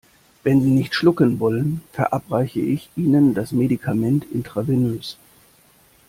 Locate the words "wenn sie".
0.41-0.69